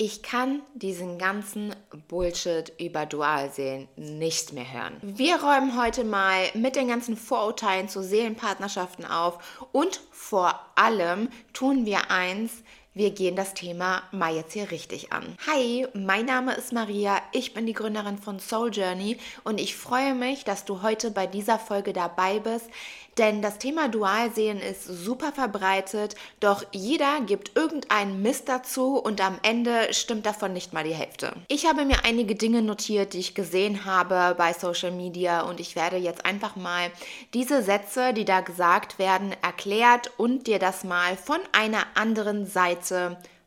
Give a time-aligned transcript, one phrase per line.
[0.00, 1.74] Ich kann diesen ganzen
[2.06, 4.96] Bullshit über Dualseelen nicht mehr hören.
[5.02, 11.84] Wir räumen heute mal mit den ganzen Vorurteilen zu Seelenpartnerschaften auf und vor allem tun
[11.84, 12.52] wir eins,
[12.94, 15.36] wir gehen das Thema mal jetzt hier richtig an.
[15.46, 20.14] Hi, mein Name ist Maria, ich bin die Gründerin von Soul Journey und ich freue
[20.14, 22.66] mich, dass du heute bei dieser Folge dabei bist,
[23.18, 29.38] denn das Thema Dualsehen ist super verbreitet, doch jeder gibt irgendeinen Mist dazu und am
[29.42, 31.34] Ende stimmt davon nicht mal die Hälfte.
[31.48, 35.74] Ich habe mir einige Dinge notiert, die ich gesehen habe bei Social Media und ich
[35.74, 36.90] werde jetzt einfach mal
[37.34, 42.77] diese Sätze, die da gesagt werden, erklärt und dir das mal von einer anderen Seite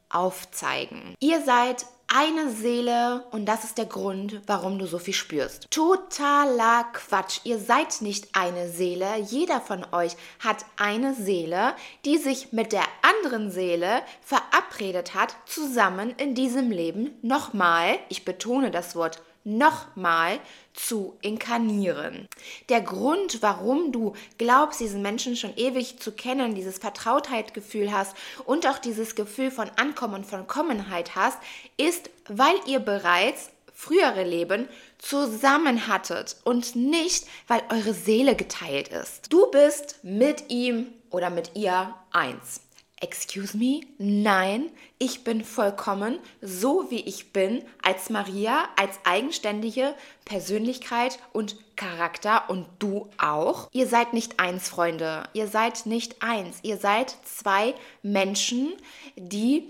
[0.10, 1.16] aufzeigen.
[1.20, 5.72] Ihr seid eine Seele und das ist der Grund, warum du so viel spürst.
[5.72, 7.40] Totaler Quatsch.
[7.46, 9.18] Ihr seid nicht eine Seele.
[9.18, 11.74] Jeder von euch hat eine Seele,
[12.04, 18.72] die sich mit der anderen Seele verabredet hat, zusammen in diesem Leben nochmal, ich betone
[18.72, 20.40] das Wort nochmal
[20.74, 22.28] zu inkarnieren.
[22.70, 28.68] Der Grund, warum du glaubst, diesen Menschen schon ewig zu kennen, dieses Vertrautheitsgefühl hast und
[28.68, 31.38] auch dieses Gefühl von Ankommen und von Kommenheit hast,
[31.78, 39.34] ist, weil ihr bereits frühere Leben zusammen hattet und nicht, weil eure Seele geteilt ist.
[39.34, 42.62] Du bist mit ihm oder mit ihr eins.
[43.02, 43.82] Excuse me?
[43.98, 52.48] Nein, ich bin vollkommen so, wie ich bin, als Maria, als eigenständige Persönlichkeit und Charakter
[52.48, 53.70] und du auch.
[53.72, 55.24] Ihr seid nicht eins, Freunde.
[55.34, 56.60] Ihr seid nicht eins.
[56.62, 58.74] Ihr seid zwei Menschen,
[59.16, 59.68] die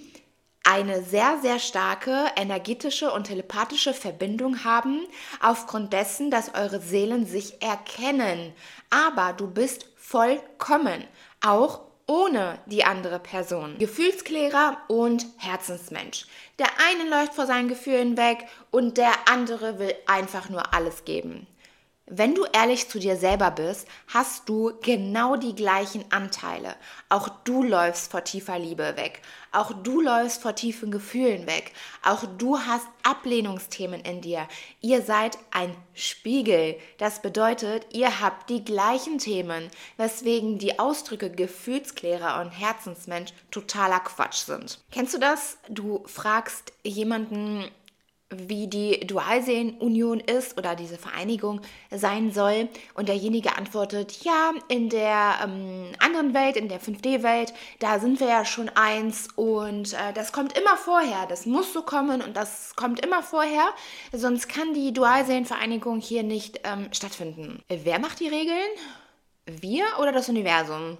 [0.65, 5.07] eine sehr, sehr starke energetische und telepathische Verbindung haben,
[5.39, 8.53] aufgrund dessen, dass eure Seelen sich erkennen.
[8.89, 11.05] Aber du bist vollkommen,
[11.39, 13.77] auch ohne die andere Person.
[13.77, 16.25] Gefühlsklärer und Herzensmensch.
[16.59, 21.47] Der eine läuft vor seinen Gefühlen weg und der andere will einfach nur alles geben.
[22.13, 26.75] Wenn du ehrlich zu dir selber bist, hast du genau die gleichen Anteile.
[27.07, 29.21] Auch du läufst vor tiefer Liebe weg.
[29.53, 31.71] Auch du läufst vor tiefen Gefühlen weg.
[32.03, 34.45] Auch du hast Ablehnungsthemen in dir.
[34.81, 36.75] Ihr seid ein Spiegel.
[36.97, 44.43] Das bedeutet, ihr habt die gleichen Themen, weswegen die Ausdrücke Gefühlsklärer und Herzensmensch totaler Quatsch
[44.43, 44.79] sind.
[44.91, 45.59] Kennst du das?
[45.69, 47.71] Du fragst jemanden,
[48.31, 52.69] wie die Dualseelenunion ist oder diese Vereinigung sein soll.
[52.93, 58.27] Und derjenige antwortet, ja, in der ähm, anderen Welt, in der 5D-Welt, da sind wir
[58.27, 62.75] ja schon eins und äh, das kommt immer vorher, das muss so kommen und das
[62.75, 63.65] kommt immer vorher,
[64.13, 67.61] sonst kann die Dualseelenvereinigung hier nicht ähm, stattfinden.
[67.67, 68.57] Wer macht die Regeln?
[69.45, 70.97] Wir oder das Universum?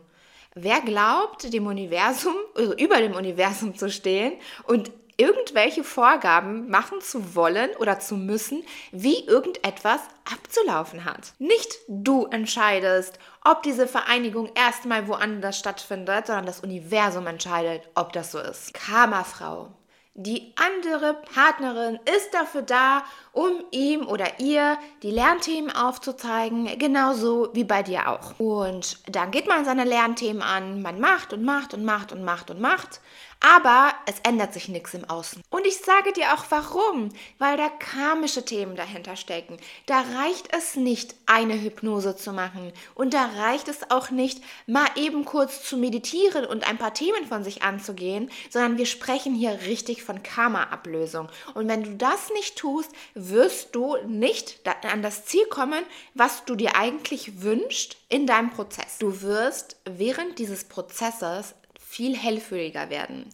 [0.53, 4.34] Wer glaubt, dem Universum, also über dem Universum zu stehen
[4.66, 10.01] und irgendwelche Vorgaben machen zu wollen oder zu müssen, wie irgendetwas
[10.31, 11.33] abzulaufen hat.
[11.39, 18.31] Nicht du entscheidest, ob diese Vereinigung erstmal woanders stattfindet, sondern das Universum entscheidet, ob das
[18.31, 18.73] so ist.
[18.73, 19.72] Karma-Frau.
[20.13, 27.63] Die andere Partnerin ist dafür da, um ihm oder ihr die Lernthemen aufzuzeigen, genauso wie
[27.63, 28.38] bei dir auch.
[28.38, 32.51] Und dann geht man seine Lernthemen an, man macht und macht und macht und macht
[32.51, 32.99] und macht.
[33.41, 35.41] Aber es ändert sich nichts im Außen.
[35.50, 37.09] Und ich sage dir auch warum.
[37.40, 39.57] Weil da karmische Themen dahinter stecken.
[39.88, 42.72] Da reicht es nicht, eine Hypnose zu machen.
[42.96, 47.25] Und da reicht es auch nicht, mal eben kurz zu meditieren und ein paar Themen
[47.28, 51.29] von sich anzugehen, sondern wir sprechen hier richtig von Karma-Ablösung.
[51.53, 56.56] Und wenn du das nicht tust, wirst du nicht an das Ziel kommen, was du
[56.56, 58.97] dir eigentlich wünschst in deinem Prozess.
[59.00, 61.56] Du wirst während dieses Prozesses
[61.91, 63.25] viel hellfühliger werden.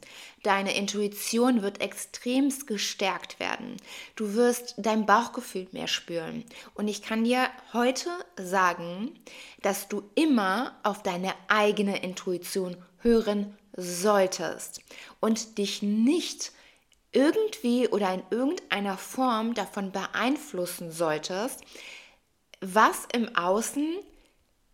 [0.41, 3.77] Deine Intuition wird extremst gestärkt werden.
[4.15, 6.43] Du wirst dein Bauchgefühl mehr spüren.
[6.73, 9.11] Und ich kann dir heute sagen,
[9.61, 14.81] dass du immer auf deine eigene Intuition hören solltest
[15.19, 16.51] und dich nicht
[17.11, 21.61] irgendwie oder in irgendeiner Form davon beeinflussen solltest,
[22.59, 23.97] was im Außen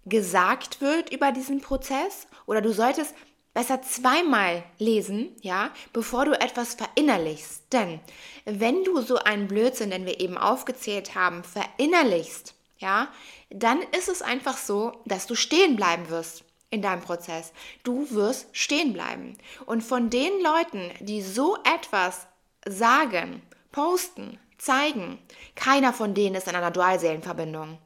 [0.05, 3.13] gesagt wird über diesen Prozess oder du solltest
[3.53, 7.71] besser zweimal lesen, ja, bevor du etwas verinnerlichst.
[7.71, 7.99] Denn
[8.45, 13.07] wenn du so einen Blödsinn, den wir eben aufgezählt haben, verinnerlichst, ja,
[13.49, 17.53] dann ist es einfach so, dass du stehen bleiben wirst in deinem Prozess.
[17.83, 19.37] Du wirst stehen bleiben.
[19.65, 22.25] Und von den Leuten, die so etwas
[22.67, 25.19] sagen, posten, zeigen,
[25.55, 27.77] keiner von denen ist in einer Dualseelenverbindung.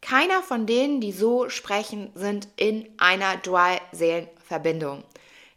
[0.00, 4.33] Keiner von denen, die so sprechen, sind in einer Dualseelenverbindung.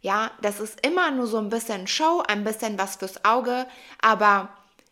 [0.00, 3.66] Ja, das ist immer nur so ein bisschen Show, ein bisschen was fürs Auge,
[4.00, 4.48] aber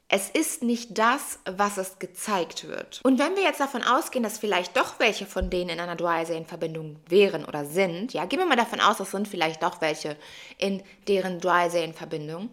[0.09, 3.01] es ist nicht das, was es gezeigt wird.
[3.03, 7.01] Und wenn wir jetzt davon ausgehen, dass vielleicht doch welche von denen in einer Dualseelenverbindung
[7.09, 10.17] wären oder sind, ja, gehen wir mal davon aus, das sind vielleicht doch welche
[10.59, 12.51] in deren Dualseelenverbindung.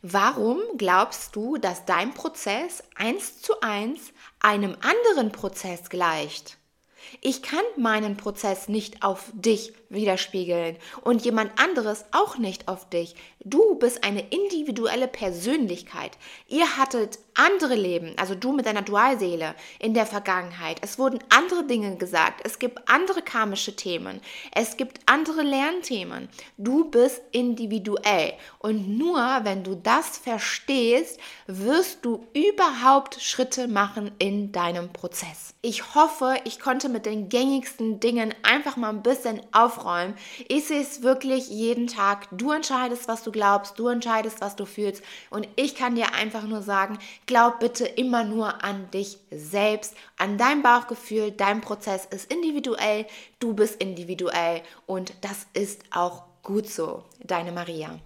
[0.00, 6.56] Warum glaubst du, dass dein Prozess eins zu eins einem anderen Prozess gleicht?
[7.20, 13.14] Ich kann meinen Prozess nicht auf dich widerspiegeln und jemand anderes auch nicht auf dich.
[13.44, 16.12] Du bist eine individuelle Persönlichkeit.
[16.48, 20.78] Ihr hattet andere Leben, also du mit deiner Dualseele in der Vergangenheit.
[20.82, 22.40] Es wurden andere Dinge gesagt.
[22.44, 24.20] Es gibt andere karmische Themen.
[24.52, 26.28] Es gibt andere Lernthemen.
[26.56, 28.32] Du bist individuell.
[28.58, 35.54] Und nur wenn du das verstehst, wirst du überhaupt Schritte machen in deinem Prozess.
[35.62, 40.14] Ich hoffe, ich konnte mit den gängigsten Dingen einfach mal ein bisschen aufräumen.
[40.48, 42.28] Ich sehe es wirklich jeden Tag.
[42.30, 43.78] Du entscheidest, was du glaubst.
[43.78, 45.02] Du entscheidest, was du fühlst.
[45.28, 50.38] Und ich kann dir einfach nur sagen, glaub bitte immer nur an dich selbst, an
[50.38, 51.32] dein Bauchgefühl.
[51.32, 53.06] Dein Prozess ist individuell,
[53.40, 57.04] du bist individuell und das ist auch gut so.
[57.22, 57.98] Deine Maria.